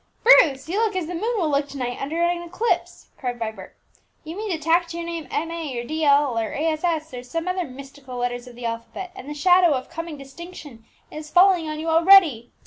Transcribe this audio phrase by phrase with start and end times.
[0.23, 3.75] "Bruce, you look as the moon will look to night under an eclipse!" cried Vibert;
[4.23, 5.77] "you mean to tack to your name M.A.
[5.79, 6.39] or D.L.
[6.39, 10.17] or A.S.S., or some other mystical letters of the alphabet, and the shadow of coming
[10.17, 12.51] distinction is falling on you already!"